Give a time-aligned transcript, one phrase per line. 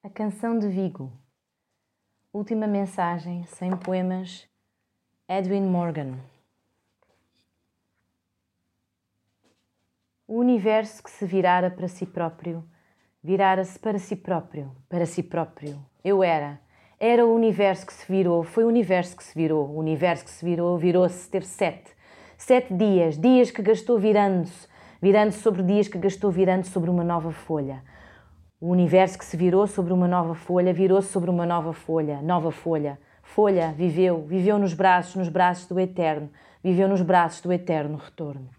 [0.00, 1.10] A Canção de Vigo.
[2.32, 4.48] Última mensagem, sem poemas.
[5.28, 6.14] Edwin Morgan.
[10.24, 12.64] O universo que se virara para si próprio,
[13.20, 15.84] virara-se para si próprio, para si próprio.
[16.04, 16.60] Eu era.
[17.00, 19.68] Era o universo que se virou, foi o universo que se virou.
[19.68, 21.90] O universo que se virou, virou-se, teve sete.
[22.36, 24.68] Sete dias, dias que gastou virando-se,
[25.02, 27.82] virando sobre dias que gastou virando sobre uma nova folha.
[28.60, 32.50] O universo que se virou sobre uma nova folha, virou-se sobre uma nova folha, nova
[32.50, 32.98] folha.
[33.22, 36.28] Folha, viveu, viveu nos braços, nos braços do eterno,
[36.60, 38.57] viveu nos braços do eterno retorno.